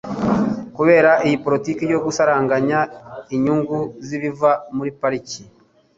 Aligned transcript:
Kubera 0.75 1.11
iyi 1.25 1.37
poritiki 1.43 1.83
yo 1.93 1.99
gusaranganya 2.05 2.79
inyungu 3.35 3.77
z'ibiva 4.05 4.51
muri 4.75 4.91
pariki 4.99 5.41